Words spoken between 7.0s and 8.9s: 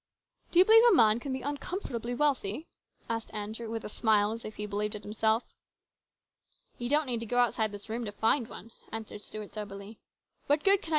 need to go outside this room to find one,"